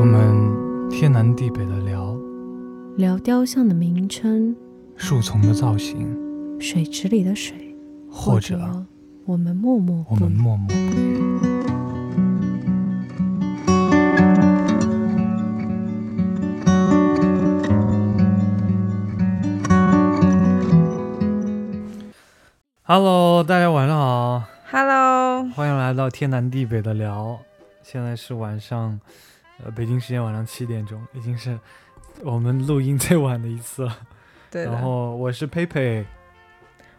[0.00, 2.16] 我们天南地北的聊，
[2.96, 4.56] 聊雕像的名称，
[4.96, 6.08] 树丛的造型，
[6.58, 7.76] 水池里的水，
[8.10, 8.58] 或者
[9.26, 11.20] 我们默默我们默默不语。
[22.84, 27.38] Hello，大家晚上好，Hello，欢迎来到天南地北的聊。
[27.82, 28.98] 现在是晚上，
[29.64, 31.58] 呃，北京时间晚上七点钟，已经是
[32.22, 33.96] 我们录音最晚的一次了。
[34.50, 36.04] 对然，后我是佩佩，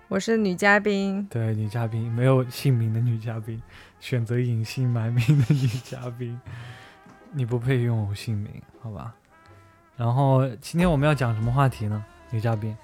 [0.07, 3.61] 我是女嘉宾，对，女嘉宾，没有姓名的女嘉宾，
[3.99, 6.39] 选择隐姓埋名的女嘉宾，
[7.31, 8.49] 你不配拥有姓名，
[8.79, 9.13] 好吧？
[9.97, 12.03] 然后今天我们要讲什么话题呢？
[12.29, 12.75] 女嘉宾，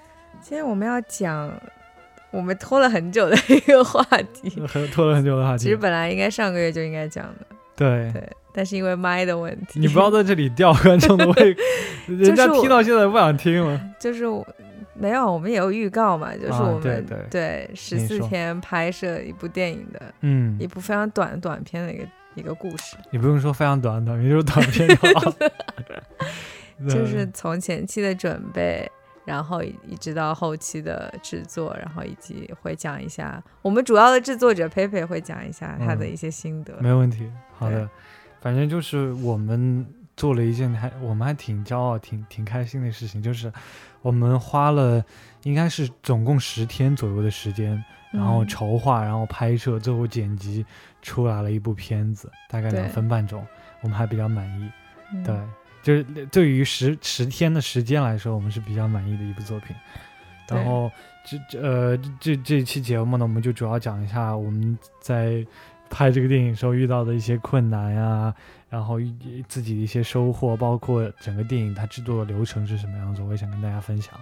[0.42, 1.52] 今天我们要讲
[2.32, 5.64] 我们拖了很久的一个话题， 很拖了很久的话题。
[5.64, 11.56] 其实本来应该上个月就应该讲的，对，对，但是因为麦的问题，你不要在这里吊观众的胃，
[12.10, 13.80] 人家就是听到现在不想听了。
[14.00, 14.44] 就是我
[14.96, 25.32] 没有，我们也有预告嘛，就是啊我们、对十四天拍摄一部电影的嗯一，部非常短短片的一个一个故事，你不用说非常短，短片就是短片就好。
[26.82, 28.90] 对就是从前期的准备。
[29.24, 36.74] 然后一一直到后期的制作，然后以及会讲一下我们主要的制作者佩佩会讲一下他的嗯一些心得。
[36.80, 37.90] 没问题，好的对，
[38.48, 43.52] 反正就是我们做了一件还我们还挺骄傲、挺挺开心的事情，就是
[44.02, 45.04] 我们花了
[45.44, 50.66] 应该是总共十天左右的时间，然后嗯筹划，然后拍摄，最后剪辑
[51.02, 53.46] 出来了一部片子，大概两分半钟，
[53.82, 54.72] 我们还比较满意。
[55.12, 55.38] 嗯对，
[55.84, 59.76] 就是对于十十天的时间来说，我们是比较满意的一部作品。
[60.48, 60.90] 然后
[61.26, 65.46] 这这呃这这期节目呢，我们就主要讲一下我们在
[65.90, 68.34] 拍这个电影时候遇到的一些困难呀，
[68.70, 69.00] 然后
[69.48, 74.14] 自己的一些收获，包括整个电影它制作的流程是什么样子，我也想跟大家分享。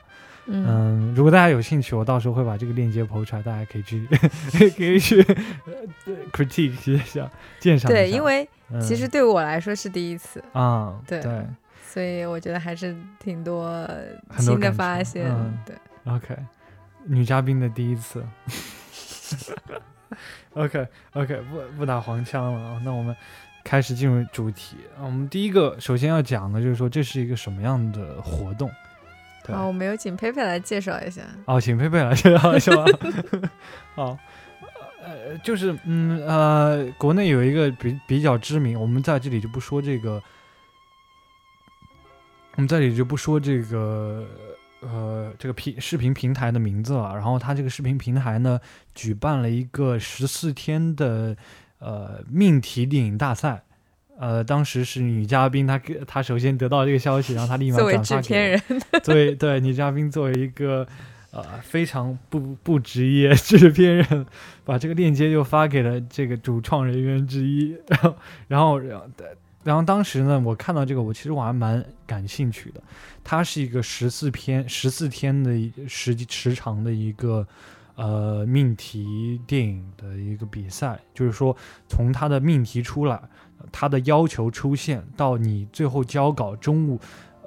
[0.48, 4.06] 嗯嗯，如果大家有兴趣，我到时候会把这个链接抛出来，大家可以去
[4.78, 8.00] 可以去呃 critique 一下，鉴赏一下。
[8.02, 11.44] 对，因为嗯其实对我来说是第一次，啊，对对
[11.84, 13.90] 所以我觉得还是挺多
[14.38, 15.26] 新的发现。
[15.32, 15.76] 嗯对
[16.14, 16.38] ，OK，
[17.06, 18.24] 女嘉宾的第一次。
[20.56, 23.16] OK OK，不不打黄腔了啊，那我们
[23.64, 24.78] 开始进入主题。
[24.98, 28.72] 啊我们第一个首先要讲的就是说这是一个什么样的活动。
[29.46, 31.22] 对好，我们有请佩佩来介绍一下。
[31.46, 32.86] 哦，请佩佩来介绍是吧？
[33.96, 34.18] 好，
[35.04, 40.24] 呃，就是嗯呃，国内有一个比比较知名，我们在这里就不说这个，
[42.56, 44.26] 我们在这里就不说这个
[44.86, 47.14] 呃这个平视频平台的名字了。
[47.14, 48.60] 然后它这个视频平台呢，
[48.94, 51.36] 举办了一个十四天的
[51.80, 53.64] 呃命题电影大赛。
[54.18, 58.62] 呃，当时是女嘉宾，她给她首先得到这个消息，然后她立马转发给我制片人，
[59.04, 60.88] 作为对女嘉宾作为一个
[61.32, 64.26] 呃非常不不职业制片人，
[64.64, 68.16] 把这个链接就发给了这个主创人员之一， 然后
[68.48, 69.06] 然后然后
[69.66, 72.80] 然后当时呢，我看到这个，我其实我还蛮感兴趣的。
[73.24, 77.46] 它是一个十四篇十四天的时时长的一个
[77.96, 83.20] 呃命题电影的一个比赛，就是说从它的命题出来，
[83.72, 87.00] 它的要求出现到你最后交稿，中午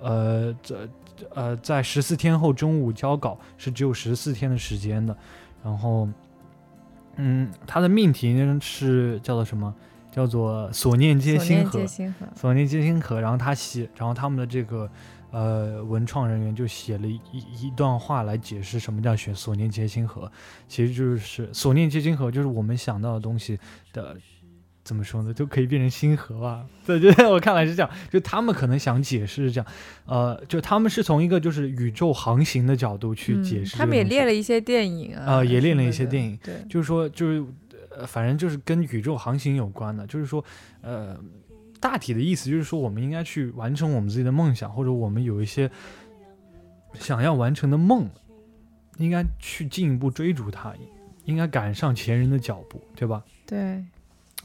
[0.03, 0.89] 呃这
[1.33, 5.17] 呃在十四天后中午交稿是只有十四天的时间的，
[5.63, 6.09] 然后
[7.15, 9.73] 嗯，它的命题呢是叫做什么？
[10.19, 11.81] 叫做所念皆星河。
[12.35, 14.91] 所念皆星河，然后他写，然后他们的这个
[15.31, 20.29] 呃文创人员就写了一一一段话来解释什么叫选所念皆星河，
[20.67, 23.57] 其实就是所念皆星河，就是我们想到的东西
[23.93, 24.17] 的。
[24.85, 25.35] 怎么说呢？
[25.35, 26.65] 都可以变成星河吧？
[26.87, 27.91] 对，就在我看来是这样。
[28.11, 29.67] 就他们可能想解释是这样，
[30.07, 33.79] 呃，就他们是从一个就是宇宙航行的角度去解释、嗯。
[33.79, 37.45] 他们也列了一些电影啊，呃也列了一些电影对，就是说，就是
[37.91, 40.45] 呃，反正就是跟宇宙航行有关的，就是说，
[40.83, 41.19] 呃，
[41.81, 45.71] 大体的意思就是说，我们应该去完成我们自己的梦想，或者我们有一些
[46.95, 48.09] 想要完成的梦，
[48.99, 50.75] 应该去进一步追逐它，
[51.25, 53.23] 应该赶上前人的脚步，对吧？
[53.47, 53.85] 对，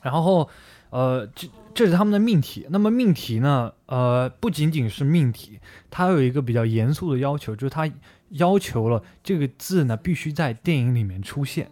[0.01, 0.49] 然后，
[0.89, 2.67] 呃，这这是他们的命题。
[2.69, 7.91] 那么命题呢，呃，不仅仅是命题，它有一个比较严肃的要求，就是它
[8.29, 11.71] 要求了这个字呢必须在电影里面出现。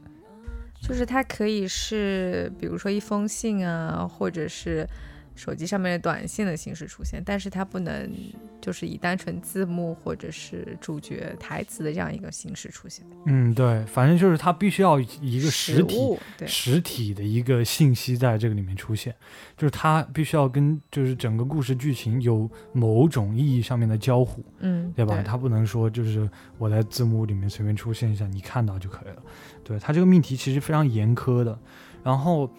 [0.81, 4.87] 就是它可以是，比如说一封信啊，或者是
[5.35, 8.11] 手机上面的短信的形式出现，但是它不能
[8.59, 13.05] 就是以单纯字幕或者是主角台词的这样一个形式出现。
[13.25, 19.15] 嗯，对，反正就是它必须要一个实体实体的一个信息在这个里面出现，
[19.57, 25.23] 就是它必须要跟就是整个故事剧情有某种意义上面的交互，嗯，对吧？
[25.23, 29.23] 它不能说就是我在字幕里面随便出现一下，你看到就可以了。
[29.63, 31.57] 对，它这个命题其实非常严苛的。
[32.03, 32.51] 然后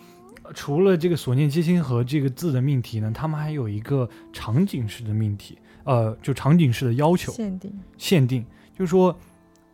[0.53, 8.45] 除了这个所念皆星河这个字的命题呢，他们还有一个场景式的命题，呃，就场景式的要求限定，限定，
[8.79, 9.17] 就是说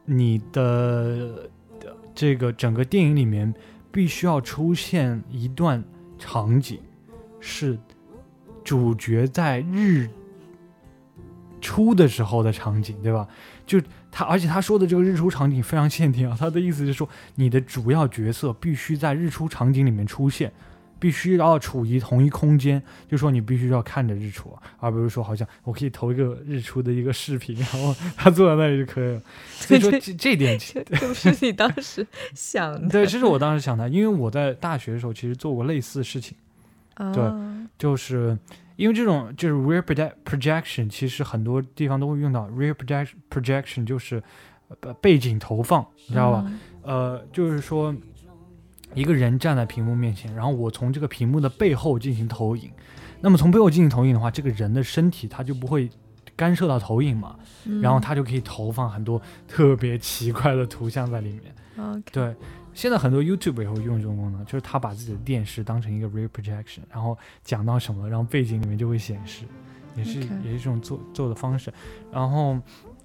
[0.05, 1.49] 你的
[2.15, 3.53] 这个整个电影里面
[3.91, 5.83] 必须要出现一段
[6.19, 6.81] 场景，
[7.41, 7.79] 是
[8.65, 10.09] 主角在日
[11.61, 13.27] 出的时候的场景，对吧？
[13.67, 20.53] 就他，而且他说的这个日出场景非常限定啊，他的意思是说，你的主要角色必须在日出场景里面出现。
[21.01, 29.23] 必须要处于同一空间，就说你必须要看着日出，而不是说好像我可以投一个日出的一个视频，然后 他坐在那里就可以了。
[29.49, 32.89] 所以说这这点，这不是你当时想的？
[32.89, 36.37] 对，这是我当时想的，因为我在大学的时候其实做过类似的事情。
[37.15, 37.23] 对，
[37.79, 38.37] 就是
[38.79, 39.83] 因为这种就是 rear
[40.25, 44.23] projection，其实很多地方都会用到 rear projection projection，就是
[45.01, 46.51] 背景投放，你知道吧？
[46.83, 47.95] 呃，就是说。
[48.95, 52.71] 一个人站在屏幕面前，然后我从这个屏幕的背后进行投影。
[53.21, 55.91] 那么从背后进行投影的话，这个人的身体他就不会
[56.35, 57.37] 干涉到投影嘛，
[57.83, 62.03] 然后他就可以投放很多特别奇怪的图像在里面。
[62.11, 62.35] 对，
[62.79, 69.45] 现在很多 YouTube 也会用这种功能，就是他把自己的电视当成一个 rear projection，然后讲到什么，然后背景里面就会显示，
[69.97, 71.73] 也是也是一种做做的方式。
[72.13, 72.57] 然后。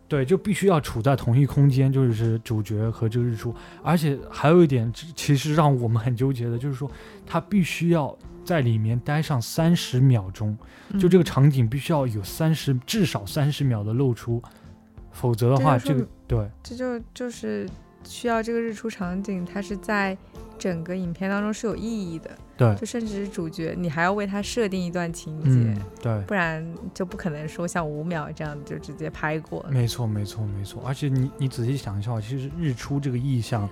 [0.06, 6.92] 对，就必须要处在同一空间，就是主角和这个日出，而且还有一点，其实让我们很纠结的，就是说
[7.26, 8.16] 他必须要
[8.46, 10.56] 在里面待上三十秒钟，
[11.00, 14.44] 就这个场景必须要有三十至少三十秒的露出，
[15.12, 17.68] 否则的话，这个对，这就就是
[18.04, 20.18] 需要这个日出场景，它是在。
[20.60, 29.66] 整个影片当中是有意义的，对，就甚至是主角，你还要为他设定一段情节，对，不然就不可能说像五秒这样就直接拍过。
[29.70, 30.82] 没错，没错，没错。
[30.86, 33.68] 而且你你仔细想一下，其实日出这个意象，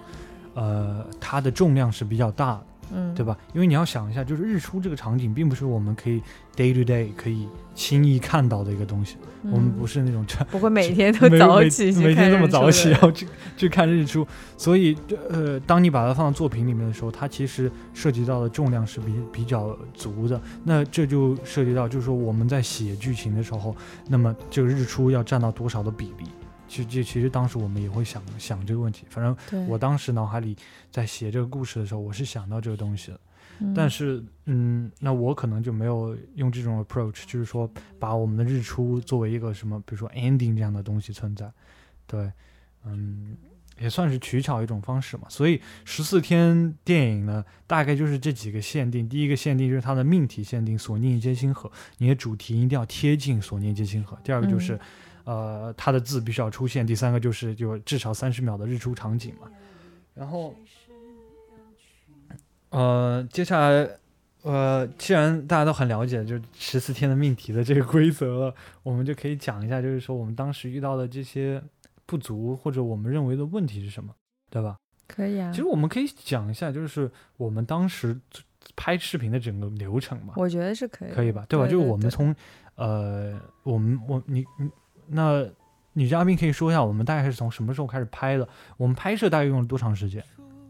[0.54, 2.66] 呃，它的重量是比较大的。
[2.94, 3.38] 嗯，对吧？
[3.54, 6.22] 因为你要想一下，就是日出这个场景，并不是我们可以
[6.56, 9.18] day to day 可以轻易看到的一个东西。
[9.44, 13.28] 我们不是那种不会每天都 早起，每天这么早起要去
[13.58, 14.28] 去看日出。
[14.56, 14.96] 所以，
[15.30, 20.40] 呃，当你把它放到作品里面的时候，它其实涉及到的重量是比比较足的。
[20.64, 23.76] 那这就涉及到，就是说我们在写剧情的时候，
[24.08, 26.26] 那么这个日出要占到多少的比例？
[26.72, 29.06] 其实，其实当时我们也会想想这个问题。
[29.10, 30.56] 反正我当时脑海里
[30.90, 33.20] 在写这个故事的时候，我是想到这个东西的。
[33.76, 37.70] 但是，嗯，那我可能就没有用这种 approach，就是说
[38.00, 41.52] 把我们的日出作为一个什么，比如说 ending 这样的东西存在。
[42.08, 42.32] 对，
[42.86, 43.36] 嗯，
[43.78, 45.24] 也算是取巧一种方式嘛。
[45.30, 49.08] 所以十四天电影呢，大概就是这几个限定。
[49.08, 54.18] 第一个限定就是它的命题限定，索尼皆星河，你的主题一定要贴近索尼皆星河。
[54.24, 54.80] 第二个就是。
[55.32, 56.86] 呃，它的字必须要出现。
[56.86, 59.50] 第三个就是就至少三十秒的日出场景嘛。
[60.14, 60.54] 然后，
[62.68, 63.90] 呃，接下来，
[64.42, 71.64] 呃，既然大家都很了解，就十四天的命题的这个规则了，我们就可以讲一下，就是说我们当时遇到的这些
[72.06, 74.14] 不足或者我们认为的问题是什么，
[74.50, 74.76] 对吧？
[75.08, 75.50] 可以啊。
[75.52, 78.20] 其实我们可以讲一下，就是我们当时
[78.76, 80.34] 拍视频的整个流程嘛。
[80.36, 81.46] 我觉得是可以，可以吧？
[81.48, 81.66] 对吧？
[81.68, 82.36] 就是我们从
[82.76, 84.70] 呃，我们我你你。
[85.12, 85.46] 那
[85.94, 88.48] 女嘉宾可以说一下，我们大概是从什么时候开始拍的？
[88.78, 90.24] 我们拍摄大概用了多长时间？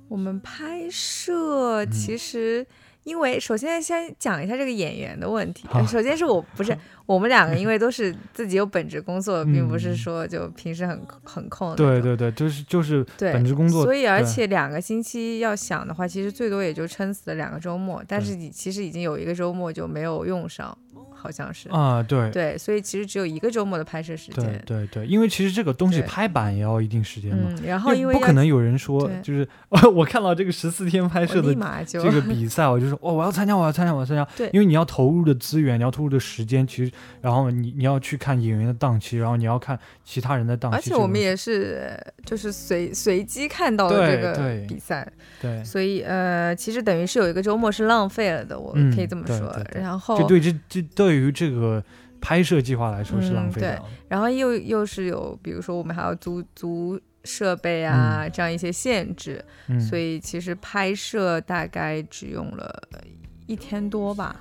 [0.08, 2.66] 我们拍摄其实，
[3.04, 5.68] 因为首先先讲一下这个演员的问题。
[5.88, 11.74] 首先是我不是我们两个，因为都是自己有本职工作，并不是说就平时很很空。
[11.78, 13.84] 对对对，就是就是本职工作。
[13.84, 18.04] 所以而且两个星期要想的话，其实最多也就撑死了两个周末。
[18.06, 20.78] 但是你其实已经有一个周末就没有用上。
[21.22, 24.44] 好像是啊，对对，所以其实只有一个周末的拍摄时间。
[24.44, 27.54] 对对对，因为其实这个东西拍板也要一定时间嘛。
[27.64, 29.48] 然后因为不可能有人说，就是
[29.94, 31.54] 我看到这个十四天拍摄的
[31.86, 34.28] 这个比赛，我就说哦，我要参加，我要参加，我要参加。
[34.36, 40.78] 对，因为你要投入的资源，你要投入的时间，其实然后你你要去看演员的档期，然后你要看其他人的档期。
[40.78, 45.08] 而且我们也是就是随随机看到的这个比赛，
[45.40, 49.56] 对，所以呃，其实等于是有一个周末是浪费了的，我可以这么说。
[49.76, 51.11] 然后就对这这对。
[51.12, 51.84] 对于这个
[52.22, 59.44] 拍摄计划来说是浪费的，然后又又是有，比如说我们还要租租设备啊，这样一些限制，
[59.90, 62.82] 所以其实拍摄大概只用了
[63.46, 64.36] 一天多吧。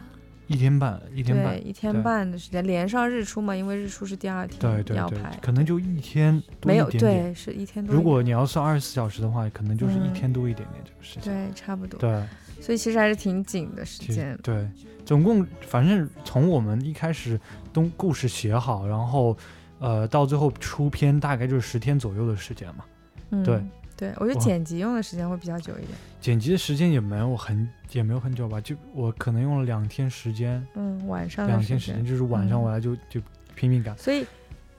[0.47, 6.99] 一天半，一天半对，，一天半的时间，连上日出嘛，因为日出是第二天对对对要拍，，可能就一天多一点点。
[6.99, 7.97] 对，是一天多一点。
[7.97, 11.33] 如果你要算二十四小时的话，可能就是一嗯天多一点点这个时间。
[11.33, 12.01] 对，差不多。
[12.01, 12.25] 对，
[12.61, 14.37] 所以其实还是挺紧的时间。
[14.43, 14.69] 对，
[15.11, 17.37] 总共反正从我们一开始
[17.73, 19.37] 东故事写好，然后
[19.81, 22.85] 呃到最后出片，大概就是十天左右的时间嘛。
[23.31, 23.61] 嗯，对
[23.97, 25.99] 对，我觉得剪辑用的时间会比较久一点。
[26.21, 33.21] 剪辑的时间也没有很也没有很久吧，就我可能用了两天时间，嗯，晚上两天时间，就是晚上嗯我来就、就
[33.57, 33.99] 拼命赶。
[33.99, 34.25] 所以，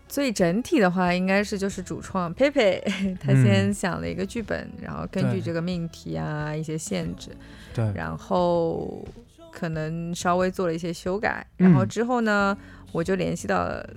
[0.08, 2.82] 所以整体的话，应该是就是主创佩佩
[3.20, 7.32] 他嗯先想了一个剧本，然后根据这个命题啊一些限制，
[7.74, 9.06] 对，然后
[9.52, 11.88] 可能稍微做了一些修改，然后嗯。
[11.88, 12.58] 之后呢，
[12.92, 13.88] 我就联系到了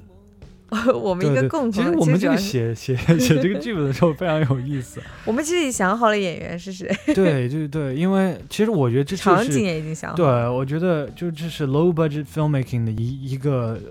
[0.92, 5.00] 我们一个共同的，其实我们这个写写写这个剧本的时候非常有意思。
[5.24, 13.90] 我们其实已想好了演员是谁， 对对对，因为其实我觉得这就场景也已经想好对，我觉得就这是 low budget filmmaking 的一一个呃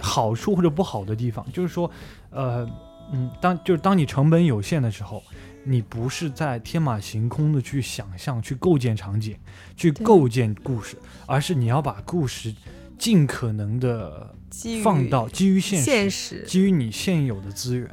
[0.00, 1.90] 好处或者不好的地方，就是说，
[2.30, 2.66] 呃，
[3.12, 5.22] 嗯，当就是当你成本有限的时候，
[5.64, 9.36] 你不是在天马行空的去想象、去构建场景、
[9.76, 12.54] 去构建故事，而是你要把故事
[12.98, 14.34] 尽可能的
[14.82, 17.88] 放到基于现实，现实，基于你现有的资源，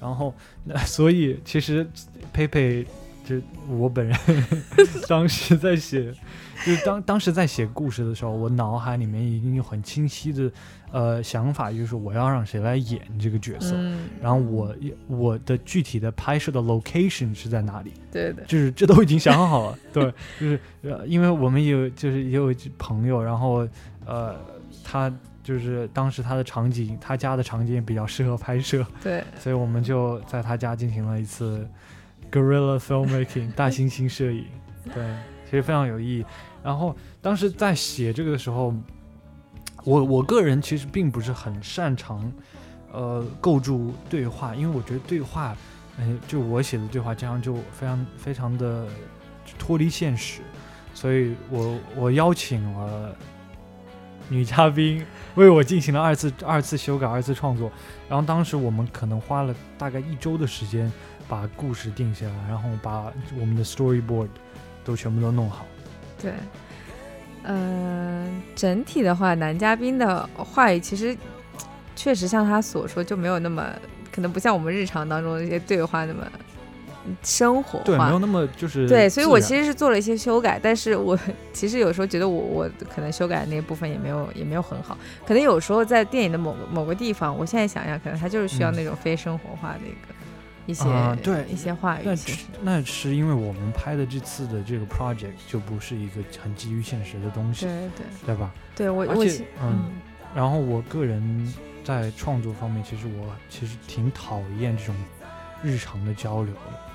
[0.00, 0.34] 然后
[0.64, 1.88] 那所以其实
[2.32, 2.86] 佩佩，
[3.28, 3.36] 就
[3.68, 4.16] 我本人
[5.06, 6.10] 当时在写，
[6.64, 10.50] 就是当当时在写故事的时候，我脑海里面已经有很清晰的
[10.90, 13.74] 呃想法，就是我要让谁来演这个角色。
[13.76, 14.74] 嗯，然后我
[15.08, 19.78] 我的具体的拍摄的 location 是在哪里，对的，就是这都已经想好了。
[19.92, 20.04] 对，
[20.40, 23.68] 就是呃，因为我们也有就是也有朋友，然后
[24.06, 24.34] 呃，
[24.82, 31.68] 他就是当时他的场景，他家的场景比较适合拍摄，对，所以我们就在他家进行了一次
[32.30, 34.46] guerrilla filmmaking 大猩猩摄影。
[34.94, 35.04] 对，
[35.44, 36.24] 其实非常有意义。
[36.62, 38.74] 然后当时在写这个的时候，
[39.84, 42.32] 我我个人其实并不是很擅长
[42.92, 45.56] 呃构筑对话，因为我觉得对话，
[45.98, 48.86] 嗯、就我写的对话这样就非常非常的
[49.58, 50.40] 脱离现实，
[50.94, 53.16] 所以我我邀请了
[54.28, 55.04] 女嘉宾
[55.34, 57.70] 为我进行了二次二次修改、二次创作。
[58.08, 60.90] 然后当时我们可能花了大概一周的时间
[61.28, 64.28] 把故事定下来，然后把我们的 storyboard
[64.84, 65.66] 都全部都弄好。
[66.20, 66.32] 对，
[67.44, 71.16] 嗯、整体的话，男嘉宾的话语其实
[71.94, 73.66] 确实像他所说，就没有那么
[74.10, 76.26] 可能不像我们日常当中的一些对话那么
[77.22, 78.18] 生活对，没有。
[78.18, 81.18] 那么就是对，所以我其实是做了一些修改，但是我
[81.52, 90.14] 其实有时候觉得我我可能修改的那部分也没有也没有很好，可能有时候在电影的某个某个地方，我现在想想，可能它就是需要嗯那种非生活化的一个
[90.66, 92.14] 一些、啊对一些话语那
[92.60, 98.50] 那是因为我们拍的这次的这个 project 就不是一个很基于现实的东西，对对对吧？
[98.76, 99.90] 对，我我其嗯
[100.34, 104.94] 然后我个人在创作方面，其实我其实挺讨厌这种
[105.62, 106.87] 日常的交流的。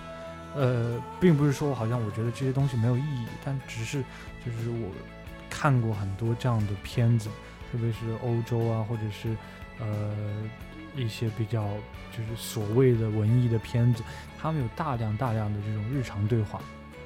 [0.56, 4.04] 呃，并不是说好像我觉得这些东西没有意义，但只是
[4.46, 4.90] 就是我
[5.50, 7.30] 看过很多这样的片子，
[7.72, 9.36] 特别是欧洲啊，或者是
[9.80, 10.14] 呃
[10.96, 11.64] 一些比较
[12.16, 14.04] 就是所谓的文艺的片子，
[14.40, 16.62] 他们有大量大量的这种日常对话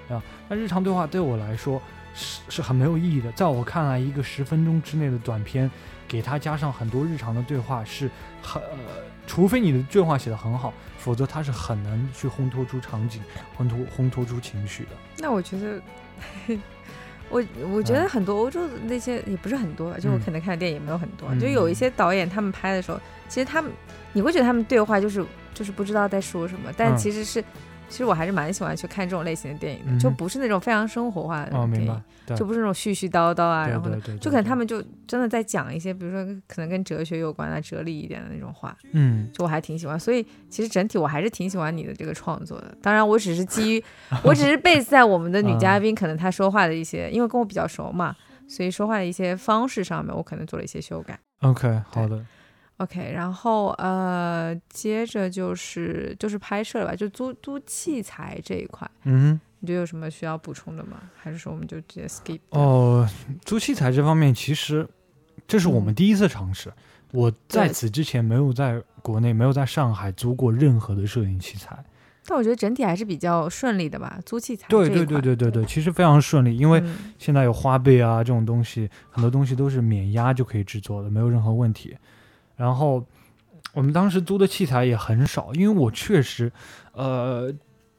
[0.09, 0.21] 啊。
[0.49, 1.81] 那日常对话对我来说
[2.13, 5.69] 是是很没有意义的，在我看来，一个十分钟之内的短片，
[6.07, 8.09] 给它加上很多日常的对话是
[8.41, 8.77] 很呃，
[9.25, 13.21] 除非你的对话写得很好，否则它是很难去烘托出场景、
[13.57, 14.89] 烘托烘托出情绪的。
[15.19, 15.81] 那我觉得，
[17.29, 23.71] 我我觉得嗯很多欧洲的那些也不是很多，就我嗯可能看的电影也没有很多，嗯就有一些导演他们拍的时候，其实他们
[24.13, 27.43] 你会觉得他们对话就是就是不知道在说什么，但嗯其实是。
[27.89, 32.01] 其实我还是蛮喜欢去看这种类型的电影的，就不是那种非常生活化的电影，
[32.35, 39.97] 就不是那种絮絮叨叨啊，然后呢就可能他们就真的在讲一些，比如说可能跟哲学有关啊、哲理一点的那种话，嗯就我还挺喜欢。
[39.99, 42.75] 所以其实整体我还是挺喜欢你的这个创作的。
[42.81, 43.83] 当然，我只是基于
[44.23, 48.15] 我只是 base 在我们的女嗯嘉宾 可能她说话的一些，因为跟我比较熟嘛，
[48.47, 51.17] 所以说话的一些方式上面，我可能做了一些修改。
[51.41, 52.25] ，OK，好的，
[52.77, 61.01] OK，然后呃，接着就是就是拍摄了吧，就租租器材这一块，嗯你觉得有什么需要补充的吗？
[61.15, 62.39] 还是说我们就直接 skip？
[62.49, 63.09] 哦，
[63.43, 64.87] 租器材这方面，其实
[65.47, 66.71] 这是我们嗯第一次尝试。
[67.11, 71.83] 我在此之前没有在国内，没有在上海租过任何的摄影器材。
[72.27, 81.97] 但我觉得整体还是比较顺利的吧，租器材对对对对对对，其实非常顺利，因为嗯现在有花呗啊这种东西，很多东西都是免押就可以制作的，没有任何问题。
[82.57, 83.05] 然后
[83.73, 86.51] 我们当时租的器材也很少，因为我确实，
[86.93, 87.53] 呃，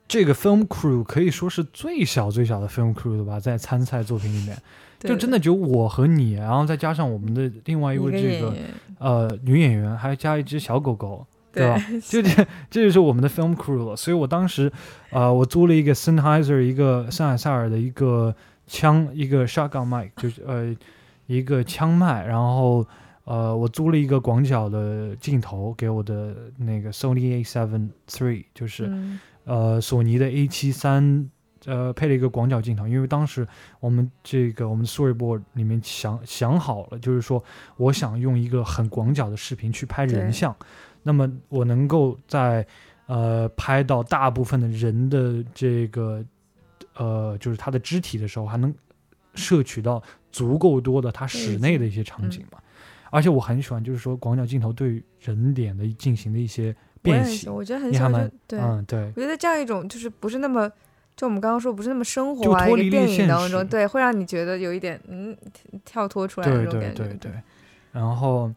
[0.08, 4.60] 这个 film crew 可以说是最小最小的 film crew 了吧，在参赛作品里面，
[4.98, 8.52] 就真的只有我和你，然后再加上我们的另外一位这个
[8.98, 11.80] 呃女演员，还加一只小狗狗，对吧？
[12.04, 13.94] 就这 这就是我们的 film crew 了。
[13.94, 14.72] 所以我当时
[15.10, 18.34] 呃，我租了一个 Sennheiser 一个森海塞尔的一个
[18.66, 20.74] 枪，一个 shotgun mic，就是呃
[21.26, 22.84] 一个枪麦，然后。
[23.28, 28.90] 呃，我租了一个广角的镜头给我的那个 Sony A7 III，就是
[29.44, 31.30] 呃索尼的 A7 三，
[31.66, 33.46] 呃配了一个广角镜头，因为当时
[33.80, 37.44] 我们这个我们 Storyboard 里面想想好了，就是说
[37.76, 40.56] 我想用一个很广角的视频去拍人像，
[41.02, 42.66] 那么我能够在
[43.08, 46.24] 呃拍到大部分的人的这个
[46.96, 48.74] 呃就是他的肢体的时候，还能
[49.34, 52.58] 摄取到足够多的他室内的一些场景嘛。
[53.10, 58.30] 而且我很喜欢，就是说广角镜头对人脸的进行的一些变形，我觉得很喜欢。
[58.46, 60.70] 对，嗯，对，我觉得这样一种就是不是那么，
[61.16, 65.36] 就我们刚刚说不是那么生活啊，一个电影当中，对，会让你觉得有一点嗯
[65.84, 67.04] 跳脱出来的那种感觉。
[67.04, 67.32] 对对对。
[67.92, 68.52] 然后，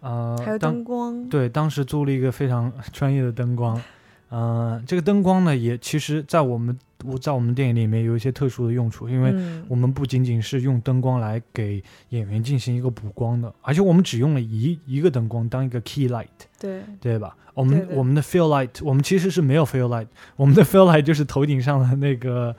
[0.00, 1.28] 呃，还有灯光。
[1.28, 3.80] 对，当时租了一个非常 专业的灯光，
[4.30, 6.78] 嗯，这个灯光呢，也其实在我们。
[7.04, 9.32] 我在我们电影里面有一些特殊的用处，因为
[9.68, 16.26] 我们不仅仅是用灯光来给演员进行一个补光的，而且我们只用了一一个灯光当一个 key light，
[16.58, 17.36] 对对吧？
[17.54, 22.54] 我们我们的 fill light，我们其实是没有 fill light，我们的 fill light 就是头顶上的那个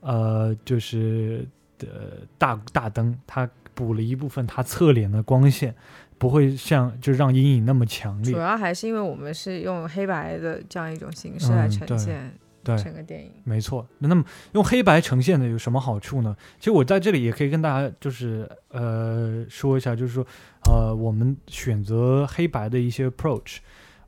[0.00, 1.46] 呃，就是
[1.78, 5.74] 的大大灯，它补了一部分它侧脸的光线，
[6.18, 8.32] 不会像就让阴影那么强烈。
[8.32, 12.32] 主要还是因为我们是用黑白的这样一种形式来呈现。
[12.64, 13.86] 对，整个电影没错。
[13.98, 16.34] 那么用黑白呈现的有什么好处呢？
[16.58, 20.26] 其实我在这里也可以跟大家就是呃说一下，就是说
[20.64, 23.58] 呃我们选择黑白的一些 approach。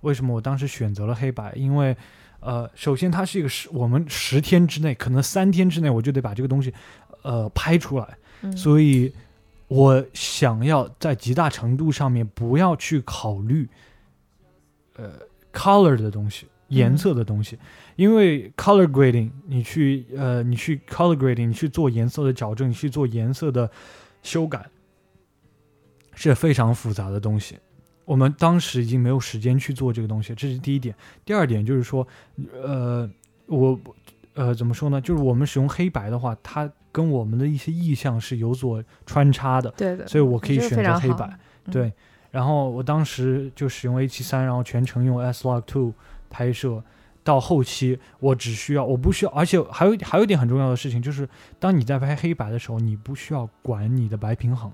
[0.01, 1.53] 为什么我当时选择了黑白？
[1.55, 1.97] 因为
[2.41, 6.73] 呃首先它是一个十我们十天之内，可能三天之内我就得把这个东西
[7.23, 8.17] 呃拍出来，
[8.57, 9.13] 所以
[9.69, 13.69] 我想要在极大程度上面不要去考虑
[14.97, 15.13] 呃
[15.53, 16.47] color 的东西。
[16.69, 17.59] 颜色的东西，
[17.95, 23.71] 因为 color grading，你去呃，你去 color grading，你去做颜色的矫正，你去做颜色的
[24.23, 24.67] 修改，
[26.15, 27.57] 是非常复杂的东西。
[28.05, 30.95] 我们当时已经没有时间去做这个东西，这是第一点。
[31.25, 32.07] 第二点就是说，
[32.53, 33.09] 呃，
[33.47, 33.79] 我
[34.35, 35.01] 呃怎么说呢？
[35.01, 39.71] 就是我们使用黑白的话，它跟我们的一些意象是有所穿插的。
[39.77, 40.07] 对的。
[40.09, 41.39] 所以我可以选择黑白。
[41.71, 41.93] 对。
[42.33, 45.93] 然后我当时就使用 A 七三，然后全程用 S Log Two。
[46.31, 46.83] 拍摄
[47.25, 54.71] 到后期，我只需要，我不需要，而且还有还有一点很重要的事情，就是当你在拍黑白的时候，你不需要管你的白平衡，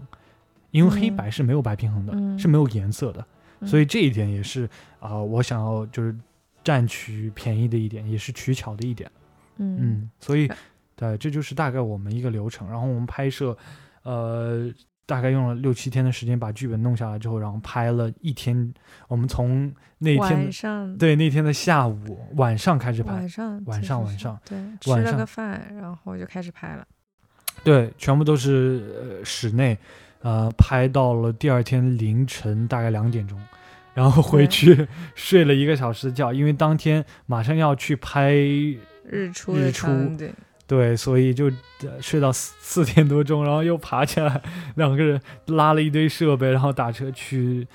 [0.70, 3.26] 因为黑白是没有白平衡的，是没有颜色的，
[3.66, 4.68] 所以这一点也是
[5.00, 6.14] 啊，我想要就是
[6.62, 9.10] 占取便宜的一点，也是取巧的一点，
[9.56, 10.50] 嗯，所以
[10.94, 13.56] 对，这就是大概我们一个流程，然后我们拍摄，
[14.02, 14.70] 呃。
[15.04, 18.72] 大概用了六七天的时间把剧本弄下来之后，然后拍了一天。
[19.08, 26.86] 我们从那天晚上对那天的下午晚上开始拍，晚上晚上晚上对吃了个饭，然后就开始拍了。
[27.62, 29.76] 对，全部都是室内，
[30.20, 33.38] 呃，拍到了第二天凌晨大概两点钟，
[33.94, 39.86] 然后回去 睡了一个小时的觉，因为当天马上要去拍日出日出。
[40.16, 40.32] 对。
[40.72, 41.52] 对，所以就
[42.00, 44.40] 睡到四四点多钟，然后又爬起来，
[44.76, 47.68] 两个人拉了一堆设备，然后打车去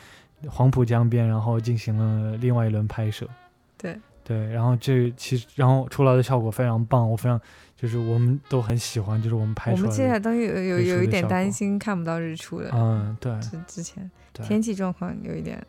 [0.48, 3.30] 黄浦江边，然后进行了另外一轮拍摄。
[3.78, 7.40] 对对，然后这其实然后出来的效果非常棒，我非常
[7.76, 9.82] 就是我们都很喜欢，就是我们拍出来。
[9.84, 12.72] 我们接下来都有有有一点担心看不到日出的。
[12.74, 13.40] 嗯，对。
[13.40, 15.64] 之之前天气状况有一点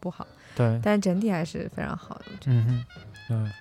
[0.00, 0.26] 不好。
[0.56, 0.80] 对。
[0.82, 2.24] 但整体还是非常好的。
[2.46, 2.84] 嗯哼，
[3.28, 3.52] 对。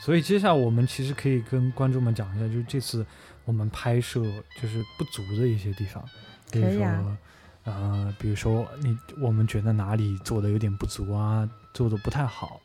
[0.00, 3.04] 所以接下来我们其实可以跟观众们讲一下，就是这次
[3.44, 4.22] 我们拍摄
[4.62, 6.02] 就是不足的一些地方，
[6.50, 7.16] 比如说，
[7.64, 12.60] 呃，比如说你我们觉得哪里做的有点不足啊，做的不太好，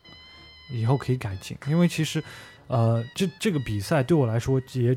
[0.70, 1.58] 以后可以改进。
[1.66, 2.22] 因为其实，
[2.68, 4.96] 呃，这这个比赛对我来说也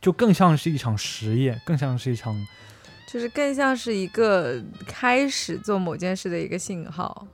[0.00, 2.34] 就更像是一场实验，更像是一场，
[3.06, 7.26] 就是更像是一个开始做某件事的一个信号。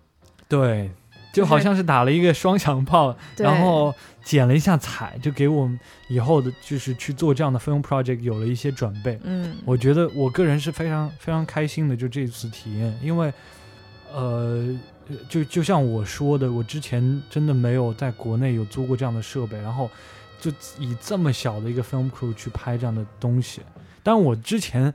[0.46, 0.90] 对。
[1.32, 9.18] 就好像是打了一个双响炮，然后剪了一下彩，就给我们以后的，就是去做这样的 film project 有了一些准备。
[9.24, 13.32] 嗯，我觉得我个人是非常非常开心的，就这次体验，因为，
[14.12, 14.78] 呃，
[15.28, 19.90] 就就像我说的，我之前真的没有在国内有租过这样的设备，然后
[20.38, 23.62] 就以这么小的一个 film crew 去拍这样的东西，
[24.02, 24.92] 但我之前。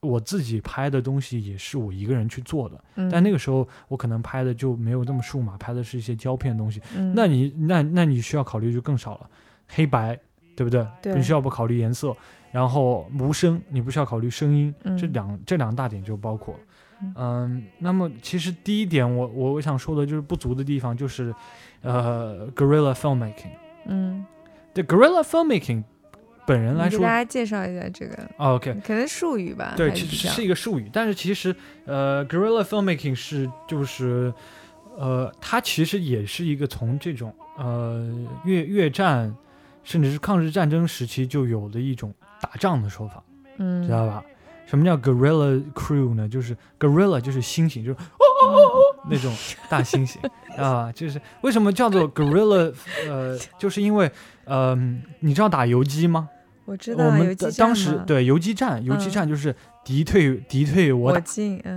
[0.00, 6.80] 我自己拍的东西也是我一个人去做的，但那个时候我可能拍的就没有那么数码，拍的是一些胶片的东西。
[7.14, 9.28] 那你那那你需要考虑就更少了。
[9.68, 10.18] 黑白，
[10.56, 10.86] 对不对？
[11.02, 12.16] 对不需要不考虑颜色，
[12.50, 16.60] 然后无声，你不需要考虑声音，嗯这两这两大点就包括了。
[17.02, 21.34] 嗯嗯，那么其实第一点我，我我想说的就是不足的地方，就是
[21.82, 23.52] 呃，guerrilla filmmaking。
[23.86, 24.24] 嗯，
[24.74, 25.82] 对 guerrilla filmmaking
[26.50, 34.34] 本人来说给大家介绍一下这个，哦，OK，可能术语吧，对，其实是一个术语，但是其实呃，guerrilla filmmaking 是就是
[34.98, 38.04] 呃，它其实也是一个从这种呃
[38.44, 39.32] 越越战
[39.84, 43.22] 甚至是抗日战争时期就有的一种打仗的说法，
[43.58, 44.24] 嗯，知道吧？
[44.66, 46.28] 什么叫 guerrilla crew 呢？
[46.28, 49.32] 就是 guerrilla 就是猩猩，就是哦哦哦哦那种
[49.68, 50.18] 大猩猩
[50.60, 52.72] 啊，就是为什么叫做 guerrilla？
[53.08, 54.10] 呃，就是因为
[54.44, 54.76] 呃，
[55.20, 56.28] 你知道打游击吗？
[56.70, 59.52] 我知道啊我们当时对游击战，游击嗯战就是
[59.84, 61.12] 敌退敌退我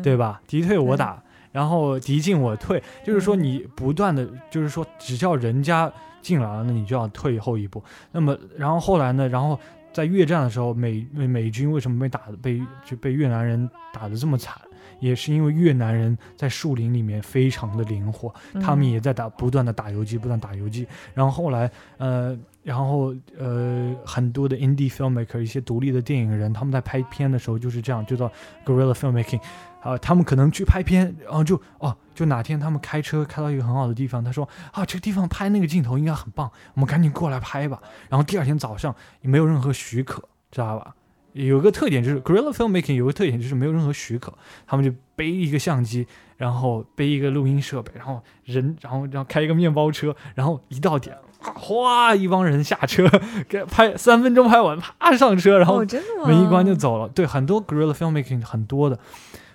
[0.04, 0.40] 对吧？
[0.46, 7.84] 敌退我对打，然后敌进我退，就是说嗯你不断的，就是说只要人家进来了，那你就要退后一步。
[8.12, 9.60] 那么然后后来呢，然后
[9.92, 14.56] 在越战的时候，美美美军为什么被打的被就被越南人打的这么惨？
[15.04, 20.88] 也是因为越南人在树林里面非常的灵活，他们嗯也在打不断的打游击，不断打游击。
[21.14, 28.32] 然后后来，呃，然后呃，很多的 indie filmmaker，一些独立的电影人，他们在拍片的时候就是这样，就叫
[28.66, 29.42] guerrilla filmmaking。
[29.82, 37.82] 啊、他们可能去拍片，然后就哦，就哪天他们开车开到一个很好的地方，他说啊，这个地方拍那个镜头应该很棒，我们赶紧过来拍吧。
[38.08, 40.96] 然后第二天早上也没有任何许可，知道吧？
[41.34, 44.34] 有个特点就是 guerrilla filmmaking 有个特点就是没有任何许可，
[44.66, 53.08] 他们就背一个相机，然后背一个录音设备，然后人，然后然后开一个面包车，然后一到点，啊哗，一帮人下车，
[53.50, 55.84] 给拍三分钟拍完，啪上车，然后？
[56.26, 57.10] 门一关就走了。
[57.10, 58.98] 对，很多 guerrilla filmmaking 很多的。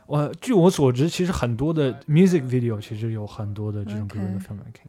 [0.07, 4.89] 我据我所知，其实很多的 music video 其实有很多的这种 guerrilla filmmaking。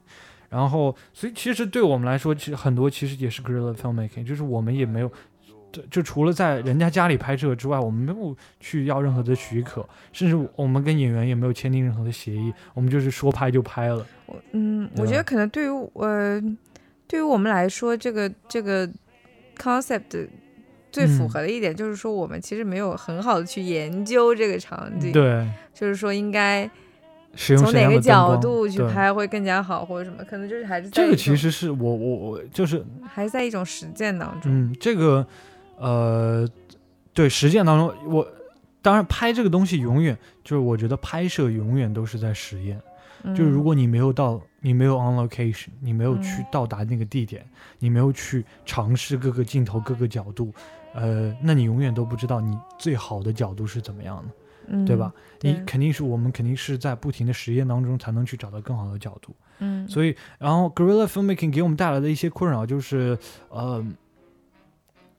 [0.50, 5.12] 然后，所以其实对我们来说，其实很多其实也是 guerrilla filmmaking，就是我们也没有，
[5.72, 14.06] 就就除了在人家家里拍摄之外，我们没有去要任何的许可，甚至我们跟演员也没有签订任何的协议，我们就是说拍就拍了。
[14.26, 16.42] 我嗯，我觉得可能对于呃，
[17.08, 18.90] 对于我们来说，这个这个
[19.58, 20.28] concept
[20.92, 26.68] 最符嗯合的一点就是说，我们其实没有很好的去研究这个场景，，对，就是说应该
[27.36, 35.26] 使用从哪个角度去拍会更加好，或者什么，可能就是还是这个其实是我我我就是还是在一种实践当中，嗯，这个
[35.80, 36.48] 呃，
[37.14, 38.28] 对实践当中，我
[38.82, 42.80] 当然拍这个东西永远就是我觉得拍摄永远都是在实验。
[43.36, 47.46] 就是如嗯果你没有到，你没有 on location，你没有去嗯到达那个地点，
[47.78, 50.54] 你没有去尝试各个镜头、各个角度，
[50.94, 54.34] 呃，那你永远都不知道你最好的角度是怎么样的，
[54.68, 55.12] 嗯对吧？
[55.42, 59.36] 你对肯定是我们肯定是在不停的实验当中才能去找到更好的角度。
[59.60, 63.18] 嗯，所以，然后 guerrilla filmmaking 给我们带来的一些困扰就是，
[63.50, 63.86] 呃，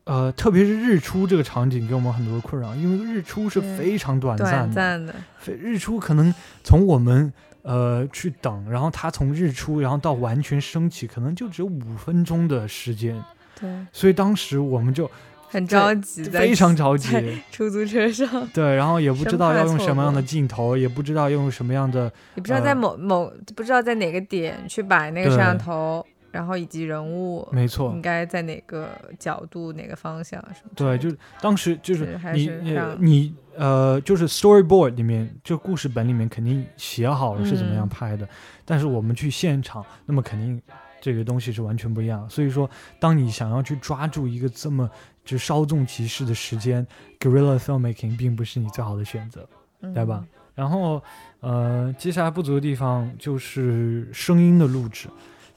[0.04, 5.14] 呃，特别是日出这个场景给我们很多的困扰，因为日出是非常短暂的，短暂的，
[5.46, 6.34] 日出可能
[6.64, 7.32] 从我们
[7.62, 13.22] 呃去等，然后它从日出然后到完全升起，可能就只有五分钟的时间，
[13.60, 15.08] 对，所以当时我们就
[15.48, 28.88] 很着急，在非常着急，出租车上，对，然后也不知道要用什么样的镜头，也不知道用什么样的，也不知道在呃某某不知道在哪个点去摆那个摄像头，然后以及人物没错应，该在哪个
[29.18, 32.50] 角度、哪个方向什么对，就是当时就是你
[32.98, 38.28] 你呃，就是 storyboard 里面就故事本里面肯定写好了是怎么样嗯拍的，
[38.64, 40.60] 但是我们去现场，那么肯定
[41.00, 42.28] 这个东西是完全不一样的。
[42.28, 44.88] 所以说，当你想要去抓住一个这么
[45.24, 46.86] 就稍纵即逝的时间
[47.18, 49.48] ，guerrilla filmmaking 并不是你最好的选择，
[49.80, 50.24] 对吧？
[50.54, 51.02] 然后
[51.40, 55.08] 呃，接下来不足的地方就是声音的录制。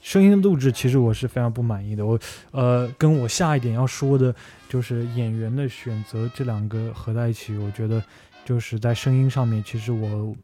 [0.03, 2.19] 声音的录制其实我是非常不满意的，我
[2.51, 4.35] 呃跟我下一点要说的
[4.67, 8.03] 就是演员的选择，这两个合在一起，我觉得
[8.43, 10.35] 就是在声音上面，其实我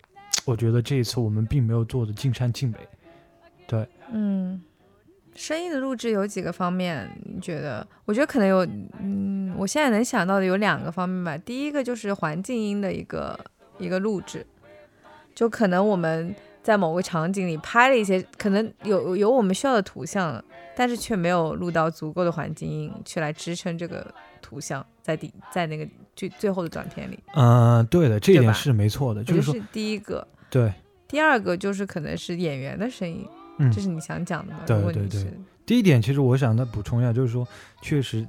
[0.46, 2.78] 我觉得这一次我们并没有做的尽善尽美。
[3.68, 4.62] 对嗯，
[5.36, 7.86] 声音的录制有几个方面，你觉得？
[8.06, 8.66] 我觉得可能有，
[9.02, 11.38] 嗯，我现在能想到的有两个方面吧。
[11.38, 13.38] 第一个就是环境音的一个
[13.78, 14.48] 一个录制，
[15.36, 20.44] 就可能我们在某个场景里拍了一些，可能有有我们需要的图像，
[20.76, 24.06] 但是却没有录到足够的环境音去来支撑这个
[24.42, 27.20] 图像在底在那个最最后的短片里。
[27.36, 30.28] 嗯、对的，这一点是没错的，就是第一个。
[30.50, 30.74] 对。
[31.08, 34.60] 第二个就是可能是演员的声音，嗯这是你想讲的吗？
[34.68, 35.34] 对对对
[35.66, 37.48] 第一点，其实我想再补充一下，就是说，
[37.82, 38.24] 确实，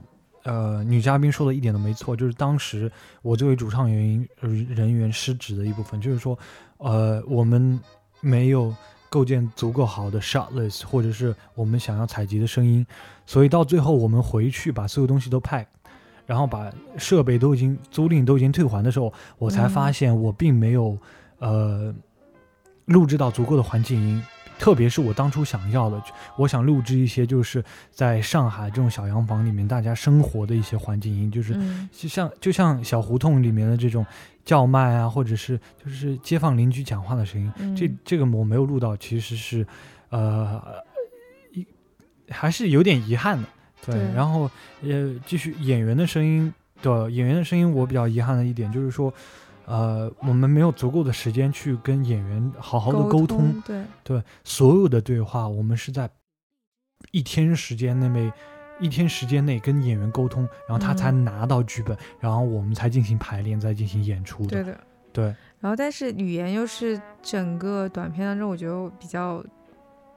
[0.45, 2.91] 呃，女嘉宾说的一点都没错，就是当时
[3.21, 6.39] 我作为主唱原因呃人员失职的一部分，就是说，
[6.79, 7.79] 呃，我们
[8.21, 8.75] 没有
[9.09, 12.87] 构建足够好的 shot list，或者是我们想要采集的声音，
[13.27, 15.67] 所以到最后我们回去把所有东西都 pack，
[16.27, 20.97] 然后把设备都已经租赁都已经退还的时候，我才发现我并没有
[21.39, 21.95] 呃
[22.85, 24.23] 录制到足够的环境音。
[24.61, 26.01] 特别是我当初想要的，
[26.37, 31.59] 我想录制一些就是在上海这种小洋房里面大家生活的一些环境音，就是
[31.91, 34.05] 就像就像小胡同里面的这种
[34.45, 37.75] 叫卖啊，或者是就是街坊邻居讲话的声音。
[37.75, 39.67] 这这个我没有录到，其实是
[40.11, 40.63] 呃
[41.53, 41.67] 一
[42.29, 43.49] 还是有点遗憾的。
[43.87, 44.51] 对，然后
[44.83, 49.11] 呃继续演员的声音的演员的声音，我比较遗憾的一点就是说。
[49.71, 53.85] 呃，我们没有足够的时间去跟演员好好的沟通，对。
[54.03, 56.11] 对，所有的对话我们是在
[57.13, 58.33] 一天时间内，
[58.81, 64.45] 一天时间内跟演员沟通，然后他才拿到剧本，然后我们才进行排练，再进行演出。
[64.47, 64.79] 对的，
[65.13, 65.25] 对。
[65.61, 69.45] 然后，但是语言又是整个短片当中我觉得比较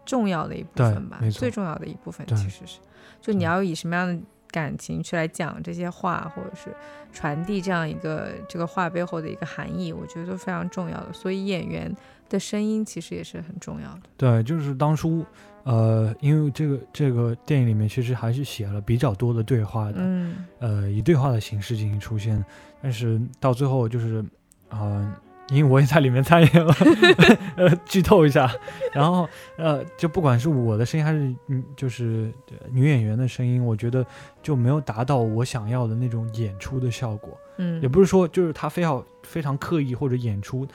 [0.04, 2.80] 重要的一部分吧，最重要的一部分其实是，
[3.22, 4.20] 就你要以什么样的。
[4.54, 6.74] 感情去来讲这些话，或者是
[7.12, 11.12] 传递这样一个这个话背后的一个含义，我觉得都非常重要的。
[11.12, 11.94] 所以演员
[12.30, 14.02] 的声音其实也是很重要的。
[14.16, 15.26] 对，就是当初，
[15.64, 22.46] 呃，因为这个这个电影里面其实还是写了比较多的对话的，嗯，呃，以对话的形式进行出现，
[22.82, 24.24] 但是到最后就是，
[24.70, 25.20] 啊。
[25.50, 26.74] 因为我也在里面参演了，
[27.58, 28.50] 呃，剧透一下，
[28.94, 29.28] 然后
[29.58, 32.32] 呃，就不管是我的声音还是嗯，就是
[32.72, 34.06] 女演员的声音，我觉得
[34.42, 37.38] 就没有达到我想要的那种演出的效果。
[37.58, 40.66] 嗯，也不是说就是他非要非常刻意或者演出，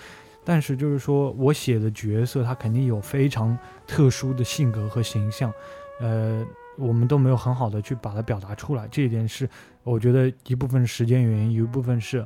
[0.45, 5.53] 但是就是说我写的角色他肯定有非常特殊的性格和形象，
[5.99, 6.45] 呃，
[6.77, 8.87] 我们都没有很好的去把它表达出来。
[8.91, 9.49] 这一点是
[9.83, 12.25] 我觉得一部分时间原因，有一部分是。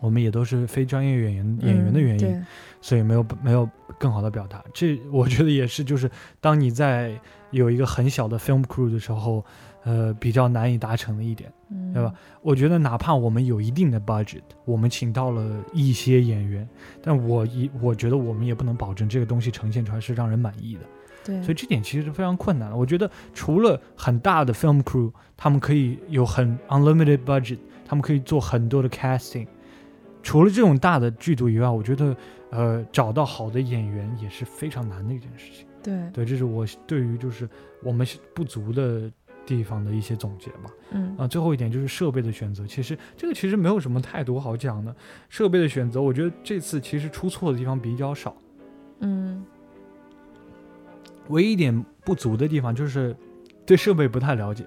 [0.00, 2.44] 我们也都是非专业演员演员的原因，
[2.80, 4.64] 所以没有没有更好的表达。
[4.72, 6.10] 这我觉得也是，就是
[6.40, 7.18] 当你在
[7.50, 9.44] 有一个很小的 film crew 的时候，
[9.84, 11.52] 呃，比较难以达成的一点，
[11.92, 12.12] 对吧？
[12.42, 16.68] 我觉得哪怕我们有一定的 budget，我们请到了一些演员，
[17.02, 20.80] 但我一我觉得我们也不能保证这个东西呈现出来是让人满意的。
[21.24, 22.76] 对，所以这点其实是非常困难的。
[22.76, 29.46] 我觉得除了很大的 film crew，他们可以有很 unlimited budget，他们可以做很多的 casting。
[30.22, 32.16] 除了这种大的剧组以外，我觉得，
[32.50, 35.66] 呃，找到好的演员也是非常难的一件事情。
[35.82, 37.48] 对，对，这是我对于就是
[37.82, 39.10] 我们不足的
[39.46, 40.70] 地方的一些总结吧。
[40.90, 44.94] 嗯，啊，最后一点就是设备的选择，其实这个其实没有什么太多好讲的。
[45.30, 48.36] 设备的选择，我觉得这次其实出错的地方比较少。
[48.98, 49.42] 嗯，
[51.28, 53.16] 唯一一点不足的地方就是
[53.64, 54.66] 对设备不太了解。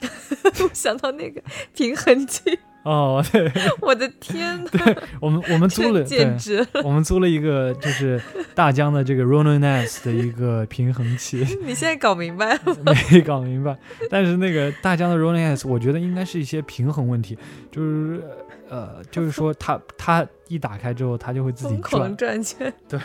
[0.62, 2.58] 我想到那个平衡器。
[2.82, 3.50] 哦，对，
[3.82, 4.70] 我的天 呐！
[4.72, 8.20] 对我们，我们租了，简直，我们租了一个就是
[8.54, 11.38] 大疆的这个 Ronin S 的一个平衡器。
[11.62, 12.60] 你现在搞明白了？
[13.12, 13.76] 没搞明白，
[14.08, 17.36] 但是那个大疆的 Ronin S，我觉得应该是一些平衡问题，
[17.70, 18.22] 就是
[18.70, 22.98] 呃，就是说它它一打开之后，它就会自己转转圈，对，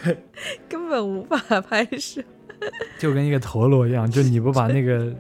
[0.70, 2.24] 根本无法拍摄，
[2.98, 5.14] 就跟一个陀螺一样，就你不把那个。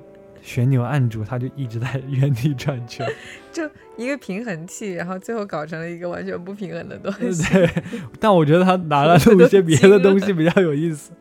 [0.46, 3.04] 旋钮按住，它就一直在 原地转圈，
[3.52, 7.52] 就一个平衡器，然后最后搞成了一个完全不平衡的东西。
[7.52, 7.68] 对，
[8.20, 11.12] 但我觉得他拿来录一些别的东西比较有意思。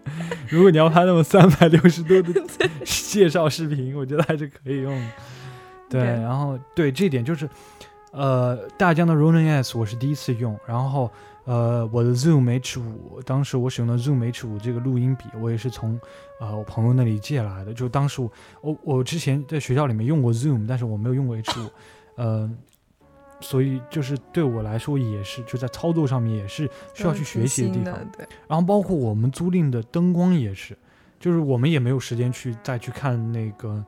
[0.50, 2.40] 如果你要拍那种三百六十度的
[2.84, 5.10] 介绍视频，我觉得还是可以用。
[5.88, 7.48] 对，然后对这点就是，
[8.12, 11.10] 呃，大疆的 Ronin S 我是第一次用，然后。
[11.46, 16.00] 呃，我的 Zoom H 五，当时我使用的 Zoom H 五这个录音笔，我也是从
[16.40, 17.72] 呃我朋友那里借来的。
[17.72, 21.70] 就当时我我我之前在学校里面用过 Zoom，但是我没有用过 H 五，
[22.20, 22.50] 呃，
[23.40, 27.94] 所以就是对我来说也是就在操作上面也是需要去学习的地方。
[28.16, 28.26] 对。
[28.48, 30.76] 然后包括我们租赁的灯光也是，
[31.18, 33.84] 就是我们也没有时间去再去看那个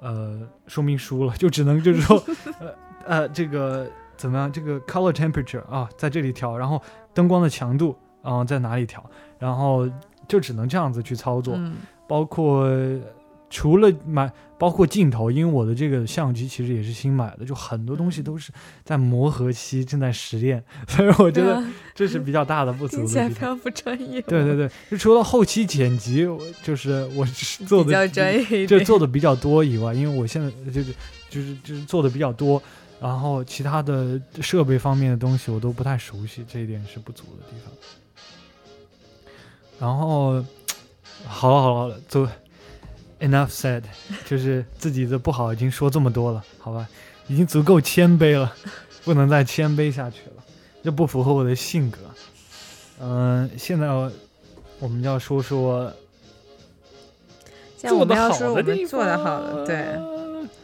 [0.00, 2.22] 呃说明书了， 就只能就是说
[2.60, 2.74] 呃
[3.06, 3.90] 呃这个。
[4.20, 4.52] 怎么样？
[4.52, 6.78] 这个 color temperature 啊，在这里调，然后
[7.14, 9.02] 灯光的强度啊，在哪里调？
[9.38, 9.88] 然后
[10.30, 11.54] 就只能这样子去操作。
[11.56, 11.76] 嗯。
[12.08, 12.68] 包括
[13.50, 18.52] 除了买，包括镜头，因为我的这个相机其实也是新买的，就很多东西都是
[18.84, 21.62] 在磨合期，正在实验， 所以我觉得
[21.94, 23.28] 这是比较大的不足的地方。
[23.28, 24.22] 非常不专业。
[24.22, 26.26] 对对对，就除了后期剪辑，
[26.62, 27.26] 就是我
[27.66, 30.94] 做的比较专业，就做的比较多以外，因为我现在就是
[31.28, 32.62] 就是就是做的比较多。
[33.00, 37.72] 然后其他的设备方面的东西我都不太熟悉，这一点是不足的地方。
[39.80, 40.44] 然后，
[41.26, 42.26] 好了好了，就
[43.18, 43.82] enough said，
[44.26, 46.86] 就是自己的不好已经说这么多了，好吧，
[47.28, 48.54] 已经足够谦卑了，
[49.04, 50.44] 不能再谦卑下去了，
[50.84, 51.98] 这不符合我的性格。
[53.00, 54.12] 嗯，现在我
[54.80, 55.92] 我们要说说我
[57.78, 59.76] 做的们要说好的地方做的好的，对，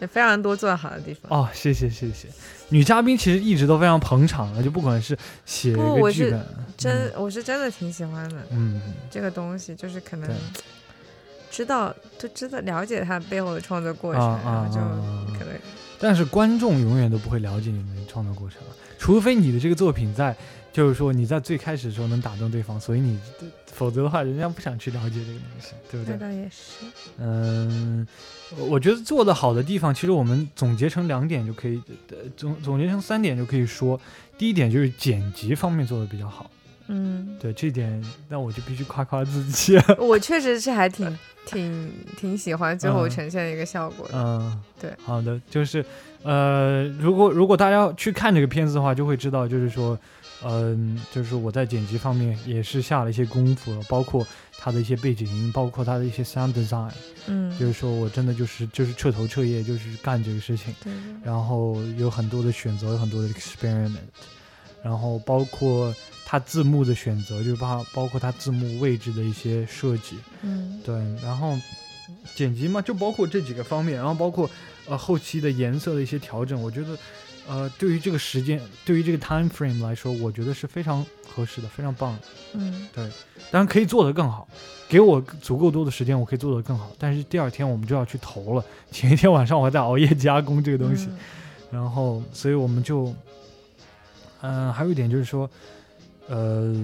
[0.00, 1.30] 有非常多做的好的地方。
[1.30, 2.28] 哦，谢谢谢谢。
[2.68, 8.80] 女嘉宾其实一直都非常捧场的，就不管是写个剧本，真，我是真的挺喜欢的嗯，
[9.10, 10.28] 这个东西，就是可能
[11.50, 15.54] 知道就知道了解它背后的创作过程，然后就啊可能
[15.98, 18.58] 但是观众永远都不会了解你们的创作过程，
[18.98, 20.36] 除非你的这个作品在，
[20.72, 23.18] 就是说你在最开始的时候能打动对方，所以你，
[23.66, 26.28] 否则的话，人家不想去了解这个东西，对不那对？
[26.28, 26.86] 倒也是。
[27.18, 28.06] 嗯，
[28.68, 34.00] 我觉得做的好的地方，其实我们总结成两点就可以，呃总总结成三点就可以说，
[34.36, 36.50] 第一点就是剪辑方面做的比较好，
[36.88, 39.76] 嗯，对这点，那我就必须夸夸自己。
[39.98, 44.14] 我确实是还挺挺挺喜欢最后嗯呈现的一个效果的。
[44.16, 45.84] 嗯，对好的，就是
[46.22, 49.98] 呃，如果如果大家去看这个片子的话，就会知道，就是说，
[50.44, 54.26] 嗯、就是我在剪辑方面也是下了一些功夫了，包括
[54.58, 56.90] 它的一些背景音，包括它的一些 sound design，
[57.26, 63.96] 嗯，就是说我真的就是就是彻头彻夜就是干这个事情，对对然后有很多的选择，有很多的 experiment，
[64.82, 65.94] 然后包括
[66.28, 70.80] 它字幕的选择，就是包包括它字幕位置的一些设计，嗯。
[70.84, 71.56] 对，然后
[72.34, 74.50] 剪辑嘛，就包括这几个方面，然后包括
[74.88, 76.98] 呃后期的颜色的一些调整，我觉得
[77.48, 82.18] 呃对于这个时间，对于这个 time frame 来说，我觉得是非常合适的，非常棒
[82.54, 83.04] 嗯，对
[83.52, 84.48] 当然可以做得更好，
[84.88, 86.90] 给我足够多的时间，我可以做得更好。
[86.98, 91.18] 但是第二天我们就要去投了，前一天晚上我还在熬夜加工这个东西，嗯。
[91.72, 93.12] 然后所以我们就，
[94.40, 95.50] 嗯、还有一点就是说，
[96.28, 96.74] 呃，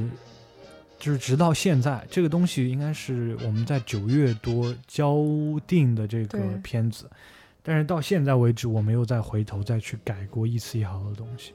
[0.99, 5.17] 就是直到现在，这个东西应该是我们在九月多交
[5.67, 7.11] 定的这个片子，
[7.63, 11.53] 但是到现在为止，我没有再回头再去改过一丝一毫的东西。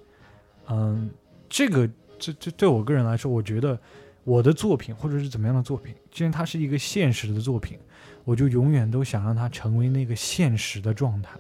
[0.68, 1.10] 嗯，
[1.50, 3.80] 这个这这对我个人来说，我觉得
[4.26, 7.80] 我的作品或者是怎么样的作品，既然它是一个现实的作品，
[8.26, 11.40] 我就永远都想让它成为那个现实的状态。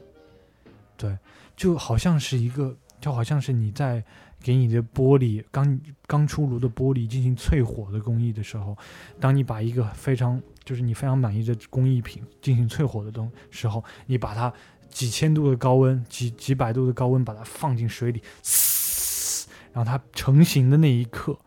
[0.96, 1.18] 对，
[1.58, 4.02] 就好像是一个，就好像是你在
[4.42, 8.78] 给你的玻璃刚刚出炉的玻璃进行淬火的工艺的时候，
[9.20, 14.54] 当你把一个非常就是你非常满意的工艺品进行淬火的东时候，你把它
[14.90, 21.38] 几千度的高温、几几百度的高温把它放进水里，嘶，然后它成型的那一刻。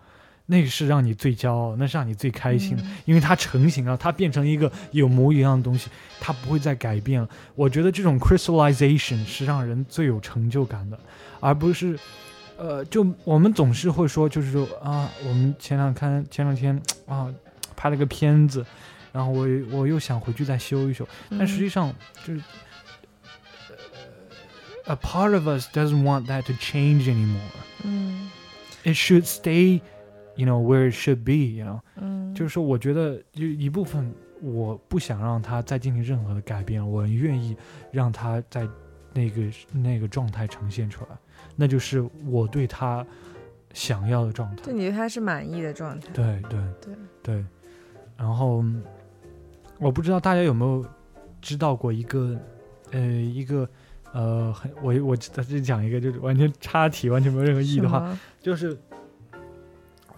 [0.46, 7.29] 那个是让你最骄傲，那是让你最开心的，嗯因为它成型了，它变成一个有模有样的东西，它不会再改变了。
[7.55, 10.98] 我觉得这种 crystallization 是让人最有成就感的，
[11.38, 11.96] 而不是，
[12.61, 17.33] 呃，就我们总是会说，就是说啊，我们前两看前两天啊
[17.75, 18.64] 拍了个片子，
[19.12, 21.94] 然后我我又想回去再修一修，但实际嗯上
[22.25, 22.40] 就是。
[22.40, 22.44] 呃
[24.87, 27.38] A part of us doesn't want that to change anymore.
[27.85, 28.29] 嗯
[28.83, 29.81] It should stay,
[30.35, 31.55] you know, where it should be.
[31.55, 31.81] You know.
[31.96, 37.57] 嗯，就是说，我觉得就一部分我不想让它再进行任何的改变，我愿意
[37.92, 38.66] 让它在
[39.12, 39.42] 那个
[39.73, 41.16] 那个状态呈现出来，
[41.57, 43.07] 那就是我对他
[43.73, 44.73] 想要的状态就。
[44.73, 46.09] 你对他是满意的状态。
[46.12, 47.44] 对对对，对，
[48.16, 48.64] 然后
[49.79, 50.85] 我不知道大家有没有
[51.40, 52.38] 知道过一个
[52.92, 53.68] 呃一个
[54.12, 58.77] 呃很我我在这里讲一个就是完全插题完全没有任何意义的话，就是，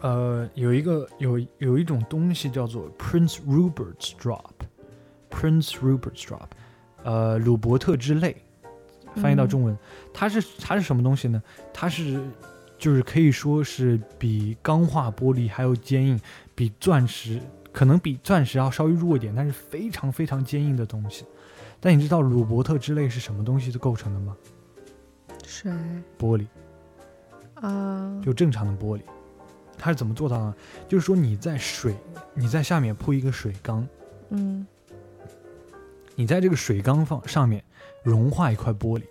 [0.00, 6.48] 呃，有一个有有一种东西叫做 Prince Rupert's Drop，Prince Rupert's Drop，
[7.04, 8.42] 呃，鲁伯特之泪，
[9.16, 9.78] 翻译到嗯中文，
[10.12, 11.42] 它是它是什么东西呢？
[11.72, 12.20] 它是
[12.78, 16.20] 就是可以说是比钢化玻璃还要坚硬，
[16.54, 17.40] 比钻石
[17.72, 21.24] 可能比钻石要稍微弱一点，但是非常非常坚硬的东西。
[21.80, 24.36] 但你知道鲁伯特之泪是什么东西构成的吗？
[25.46, 25.70] 水
[26.18, 26.46] 玻璃。
[27.54, 29.02] 啊，就正常的玻璃。
[29.78, 30.54] 它是怎么做到呢？
[30.88, 31.94] 就是说你在水，
[32.34, 33.86] 你在下面铺一个水缸，
[34.30, 34.66] 嗯
[36.14, 37.64] 你在这个水缸放上面
[38.02, 39.02] 融化一块玻璃，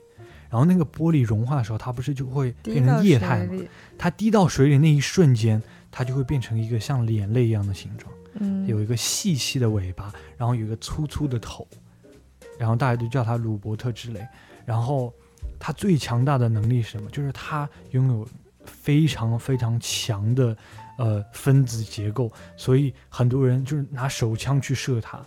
[0.49, 3.63] 然后那个玻璃融化的时候，它不是就会变成液态吗？
[3.97, 11.67] 它滴到水里那一瞬间，它就会变成一个像眼泪一样的形状，嗯，有一个细细的尾巴，然后有一个粗粗的头，
[12.58, 14.25] 然后大家都叫它鲁伯特之泪。
[14.63, 15.13] 然后
[15.60, 17.10] 它最强大的能力是什么？
[17.10, 18.27] 就是它拥有
[18.63, 20.56] 非常非常强的
[20.97, 25.19] 呃分子结构，所以很多人就是拿手枪去射它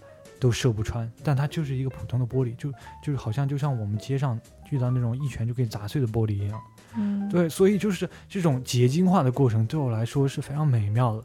[0.45, 2.71] 都射不穿，但它就是一个普通的玻璃，就
[3.03, 6.61] 就是好像就像我们街上遇到那种一拳就可以砸碎的玻璃一样。
[6.97, 11.25] 嗯，对，所以就是这种结晶化的过程对我来说是非常美妙的。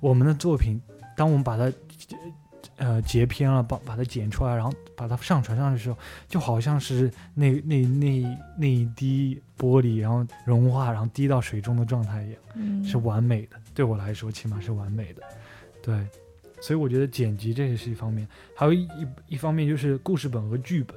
[0.00, 0.82] 我们的作品，
[1.16, 1.72] 当我们把它
[2.78, 13.56] 呃截片了，把把它剪出来，然后把它上传上去的时候，就好像是那那那那一滴玻璃，然后融化，然后滴到水中的状态一样，嗯是完美的。
[13.72, 15.22] 对我来说，起码是完美的。
[15.80, 16.04] 对，
[16.62, 20.96] 所以我觉得剪辑这也是一方面，还有一一一方面就是故事本和剧本。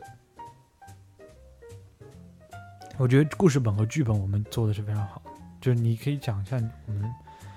[2.97, 5.21] 我觉得故事本和剧本我们做的是非常好，
[5.59, 6.55] 就是你可以讲一下
[6.85, 7.13] 我们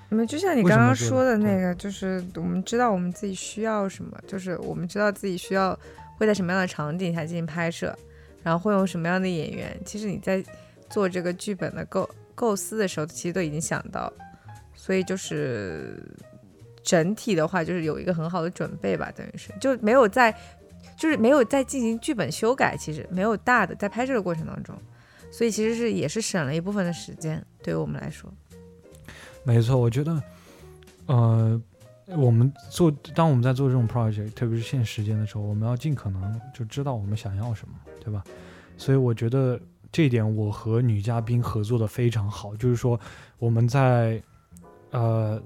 [0.09, 5.79] 嗯，就像你刚刚说的那个，就是我们知道我们自己需要什么，就是我们知道自己需要
[6.17, 7.95] 会在什么样的场景下进行拍摄，
[8.41, 9.79] 然后会用什么样的演员。
[9.85, 10.43] 其实你在
[10.89, 14.11] 做这个剧本的构构思的时候，其实都已经想到，
[14.73, 16.03] 所以就是
[16.89, 20.35] 整体的话，就是有一个很好的准备吧，等于是就没有在，
[20.97, 24.75] 就是没有在进行剧本修改，其实没有大的在拍摄的过程当中，
[25.29, 28.27] 所以其实是也是省了一部分的时间，对于我们来说。
[29.43, 30.23] 没错，我觉得，
[31.05, 31.61] 呃，
[32.07, 38.23] 我们做当我们在做这种 project，特别是限时间的时候，我们要尽可能就知道我们想要什么，对吧？
[38.77, 39.59] 所以我觉得
[39.91, 42.99] 这一点我和女嘉宾合作的非常好，就是说
[43.37, 44.19] 我们在
[44.91, 45.39] 呃，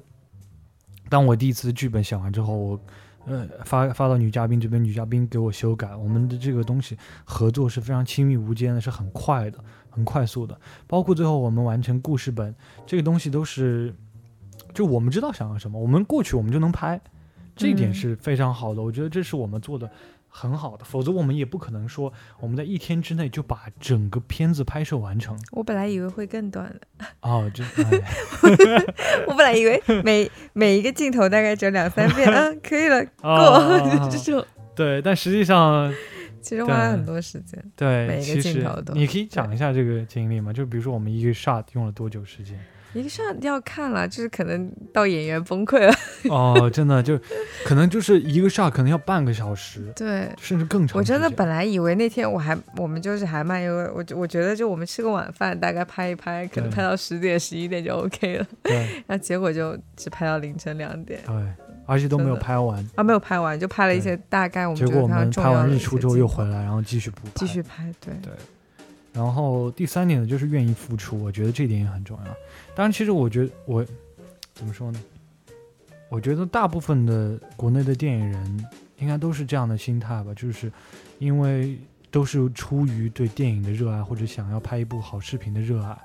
[1.10, 2.80] 当我第一次剧本写完之后，我
[3.26, 9.60] 呃发发到女嘉宾这边，女嘉宾给我修改，我们的这个东西合作是非常亲密无间的，是很快的。
[9.96, 13.94] 很快速的，包括最后我们完成故事本这个东西都是，
[14.74, 17.00] 就我们知道想要什么，我们过去我们就能拍，
[17.56, 18.82] 这一点是非常好的。
[18.82, 19.88] 我觉得这是我们做的
[20.36, 25.38] 很好的，否则我们也不可能说我们在一天之内就把整个片子拍摄完成。
[25.52, 27.06] 我本来以为会更短的。
[27.22, 27.64] 哦，这，
[29.28, 34.44] 我本来以为每每一个镜头大概只有两三遍，嗯， 可以了，过这种。
[34.76, 35.94] 对，但实际上。
[36.42, 38.94] 其实花了很多时间，对，每一个镜头都。
[38.94, 40.52] 你可以讲一下这个经历吗？
[40.52, 42.60] 就比如说我们一个 shot 用了多久时间？
[42.94, 45.94] 一个 shot 要看了，就是可能到演员崩溃了。
[46.30, 47.20] 哦，真的就
[47.66, 50.98] 可能就是一个 shot 可能要半个小时，对，甚至更长。
[50.98, 58.48] 我真的本来以为那天我还我们就是还慢，因为我我觉得就我们吃个晚饭，大概拍一拍，可能拍到十点十一点就 OK 了。
[58.62, 58.76] 对，
[59.08, 61.20] 然后结果就只拍到凌晨两点。
[61.26, 61.36] 对。
[61.86, 68.32] 而且都没有拍完啊，没有拍完，就拍了一些大概我们结果我们拍完日出之后又回来，然后继续补继续拍，对对。
[69.14, 72.24] 然后第三点呢，就是愿意付出，我觉得这点也很重要。
[72.76, 73.86] 当然，其实我觉得我
[74.54, 75.00] 怎么说呢？
[76.10, 80.72] 我觉得大部分的国内的电影人应该都是这样的心态吧，就是
[81.20, 81.78] 因为
[82.12, 85.98] 都是出于对电影的热爱或者想要拍一部好视频的热爱，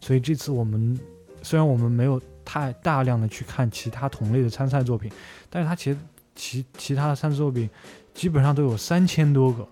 [0.00, 0.98] 所以这次我们
[1.42, 2.20] 虽然我们没有。
[2.46, 5.10] 太大量的去看其他同类的参赛作品，
[5.48, 5.96] 但是他其
[6.34, 7.70] 其其他的参赛作品
[8.12, 9.66] 基本上都有三千多个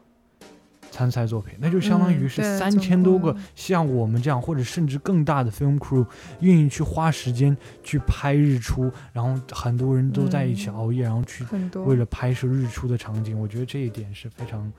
[0.92, 6.06] 参赛作品，那就相当于是三千多个像我们这样或者甚至更大的 film crew
[6.40, 11.44] 愿意去花时间去拍日出，然后很多人都在一起熬夜，然后去
[11.86, 14.70] 为了拍摄日出的场景，我觉得这一点是非常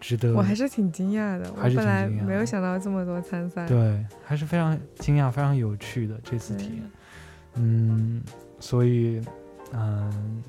[0.00, 0.34] 值得。
[0.34, 6.82] 我还是挺惊讶的，我本来没有想到这么多参赛，对，还是非常惊讶，非常有趣的这次体验。
[7.54, 8.20] 嗯，
[8.58, 9.22] 所以，
[9.72, 10.42] 嗯，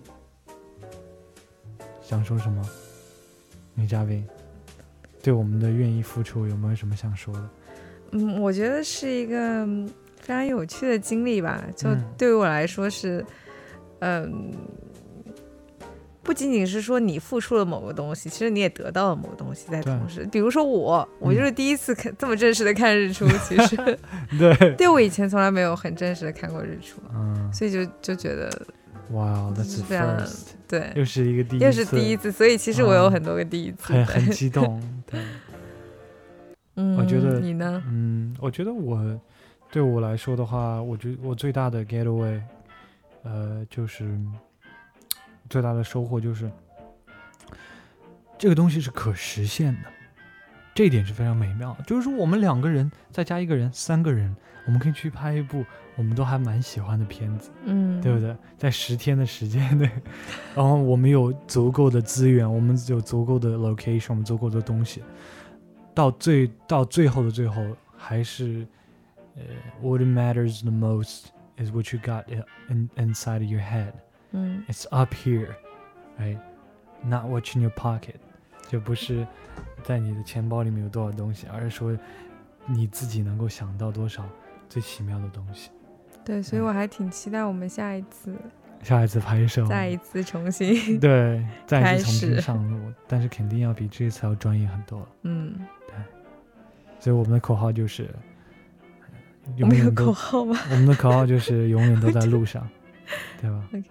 [2.01, 2.68] 想说什么？
[3.78, 4.26] 女嘉宾
[5.26, 7.49] 对我们的愿意付出有没有什么想说的？
[8.11, 9.65] 嗯，我觉得是一个
[10.21, 11.63] 非常有趣的经历吧。
[11.76, 13.26] 就对于我来说是，
[14.01, 14.53] 嗯。
[16.21, 20.28] 不仅仅是说你付出了某个东西，其实你也得到了某个东西在同时。
[20.32, 23.76] 比如说我，我就是第一次看这么正式的看日出， 其实
[24.39, 28.49] 对，对我以前从来没有很正式的看过日出，嗯，所以就就觉得
[29.12, 30.18] 哇，那是非常
[30.68, 35.22] 对，又是一个第一次，又是第一次，所以其实我有很多个第一次，很很激动， 对，
[36.76, 37.84] 嗯，我觉得你呢？
[37.88, 39.20] 嗯，我觉得我
[39.72, 42.41] 对我来说的话，我觉得我最大的 getaway，
[43.24, 44.18] 呃，就是。
[45.47, 46.49] 最大的收获就是，
[48.36, 49.89] 这个东西是可实现的，
[50.74, 51.84] 这一点是非常美妙的。
[51.84, 54.36] 就是说，我们两个人再加一个人，三个人，
[54.66, 55.64] 我们可以去拍一部
[55.97, 58.35] 我们都还蛮喜欢的片子，嗯，对不对？
[58.57, 59.89] 在十天的时间内，
[60.55, 65.01] 然后我们有足够的资源，我们有足够的 location，我们足够的东西，
[65.93, 67.63] 到最到最后的最后，
[67.95, 68.67] 还是
[69.35, 69.41] 呃
[69.81, 71.27] ，what matters the most
[71.57, 72.25] is what you got
[72.67, 73.93] in inside your head。
[74.31, 75.55] 嗯，It's up here,
[76.19, 76.39] right?
[77.03, 78.15] Not what's in your pocket，
[78.67, 79.25] 就不是
[79.83, 81.97] 在你的钱包里面有多少东西，而是说
[82.65, 84.25] 你自己能够想到多少
[84.67, 85.69] 最奇妙的东西。
[86.26, 88.36] 对，所以我还挺期待我们下一次，
[88.82, 95.07] 下一次拍摄，再一次重新 对，再一次重新上路，但是肯定要比这次要专业很多。
[95.21, 95.53] 嗯，
[95.88, 95.95] 对。
[96.99, 98.09] 所以我们的口号就是，
[99.61, 100.57] 我们有口号吗？
[100.71, 102.67] 我们的口号就是 永远都在路上，
[103.39, 103.84] 对吧？OK。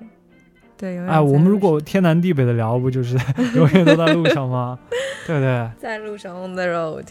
[0.77, 3.17] 对，哎，我们如果天南地北的聊，不就是
[3.55, 4.77] 永远都在路上吗？
[5.25, 5.71] 对不对？
[5.79, 7.07] 在路上，on the road。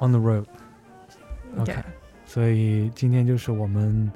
[0.00, 0.44] on the road。
[2.30, 4.08] 所以今天就是我们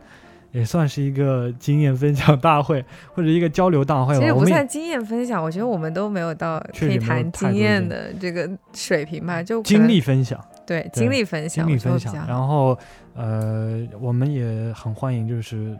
[0.52, 2.80] 也算是一个经验分享大会
[3.12, 4.20] 或者一个交流大会吧。
[4.20, 12.78] 其实不算经验分享，我觉得我们都没有到可以谈经验的这个水平吧，就可经历分享，对经历分享，经历分享，然后
[13.14, 15.76] 呃，我们也很欢迎就是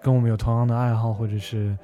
[0.00, 1.76] 跟我们有同样的爱好或者是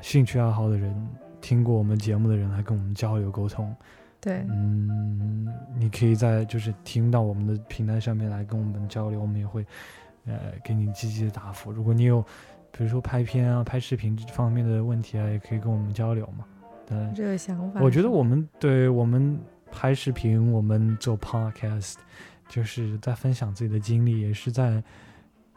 [0.00, 1.08] 兴趣爱好的人，
[1.42, 3.76] 听过我们节目的人来跟我们交流沟通。
[4.22, 5.46] 对嗯，
[5.76, 9.66] 你可以在就是听到我们的平台上面来跟我们交流，我们也会
[10.26, 11.72] 呃给你积极的答复。
[11.72, 12.24] 如果你有
[12.70, 16.44] 比如说拍片啊、拍视频这方面的问题啊，也可以跟我们交流嘛。
[16.86, 19.38] 对，这个想法，我觉得我们对我们
[19.70, 21.94] 拍视频，我们做 podcast，
[22.48, 24.82] 就是在分享自己的经历，也是在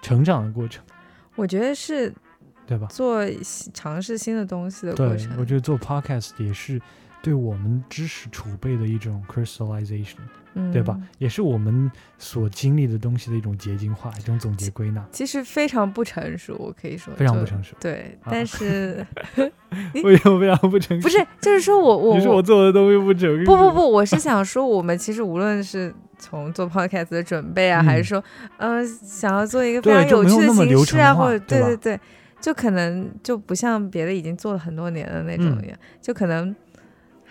[0.02, 0.84] 成长的过程，
[1.36, 2.12] 我觉得是
[2.66, 2.88] 对吧？
[2.88, 3.22] 做
[3.74, 5.36] 尝试新的东西的过对，程。
[5.38, 6.82] 我觉得做 podcast 也是
[7.26, 10.18] 对我们知识储备的一种 crystallization，
[10.54, 10.96] 嗯，对吧？？
[11.18, 17.76] 也是我们所经历的东西的一种结晶化，一种总结归纳，其实非常不成熟，我可以说非常不成熟。
[17.80, 19.04] 对，啊但是
[20.04, 21.02] 为什么非常不成熟？
[21.02, 23.46] 不是，就是说我 我你说我做的东西不成熟？
[23.46, 28.24] 不不不，我是想说，我们其实无论是从做 podcast 的准备啊，还是嗯说，
[28.58, 32.00] 呃，想要做一个非常有趣的形式啊，或者对对对对，
[32.40, 36.56] 就可能就不像别的已经做了很多年的那种嗯一样，就可能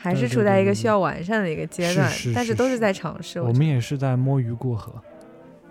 [0.05, 3.41] 还是处在一个需要完善的一个阶段，但是是但都是在尝试。
[3.41, 4.93] 我们也是在摸鱼过河，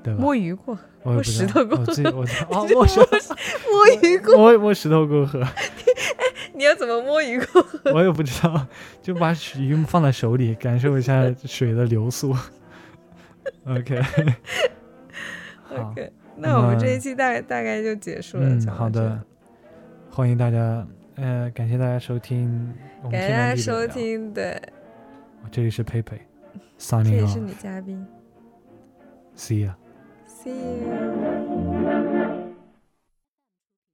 [0.01, 0.17] 对吧？
[0.21, 5.43] 摸鱼过，摸我也不知道石头过我自己我啊这摸石摸鱼过，摸摸石头过河
[6.55, 7.79] 你要怎么摸鱼过河？
[7.93, 8.67] 我也不知道，
[9.03, 12.35] 就把鱼放在手里，感受一下水的流速。
[13.67, 14.01] OK，
[15.63, 18.47] 好，OK，那我们这那一期大概大概就结束了。
[18.47, 19.21] 嗯，好的，
[20.09, 24.59] 欢迎大家，呃，感谢大家收听我们感谢大家收听，对，
[25.51, 26.19] 这里是佩佩
[26.79, 28.05] 这，signing 也是女嘉宾
[29.35, 32.42] ，See you，See you。